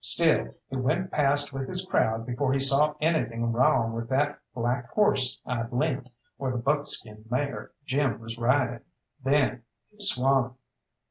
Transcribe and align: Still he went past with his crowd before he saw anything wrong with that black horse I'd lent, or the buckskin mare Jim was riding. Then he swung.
Still 0.03 0.55
he 0.67 0.77
went 0.77 1.11
past 1.11 1.53
with 1.53 1.67
his 1.67 1.85
crowd 1.85 2.25
before 2.25 2.53
he 2.53 2.59
saw 2.59 2.95
anything 3.01 3.51
wrong 3.51 3.93
with 3.93 4.09
that 4.09 4.39
black 4.55 4.89
horse 4.89 5.39
I'd 5.45 5.71
lent, 5.71 6.09
or 6.39 6.49
the 6.49 6.57
buckskin 6.57 7.25
mare 7.29 7.69
Jim 7.85 8.19
was 8.19 8.39
riding. 8.39 8.79
Then 9.23 9.61
he 9.91 9.97
swung. 9.99 10.55